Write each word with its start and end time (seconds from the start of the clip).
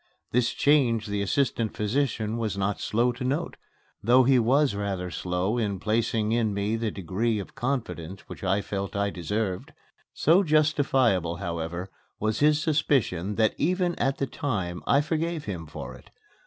This 0.31 0.49
change 0.51 1.05
the 1.05 1.21
assistant 1.21 1.77
physician 1.77 2.39
was 2.39 2.57
not 2.57 2.79
slow 2.79 3.11
to 3.11 3.23
note, 3.23 3.55
though 4.01 4.23
he 4.23 4.39
was 4.39 4.73
rather 4.73 5.11
slow 5.11 5.59
in 5.59 5.79
placing 5.79 6.31
in 6.31 6.55
me 6.55 6.75
the 6.75 6.89
degree 6.89 7.37
of 7.37 7.53
confidence 7.53 8.21
which 8.21 8.43
I 8.43 8.61
felt 8.61 8.95
I 8.95 9.11
deserved. 9.11 9.73
So 10.11 10.41
justifiable, 10.41 11.35
however, 11.35 11.91
was 12.19 12.39
his 12.39 12.59
suspicion 12.59 13.35
that 13.35 13.53
even 13.59 13.93
at 13.99 14.17
the 14.17 14.25
time 14.25 14.81
I 14.87 15.01
forgave 15.01 15.45
him 15.45 15.67
for 15.67 15.93
it. 15.93 16.09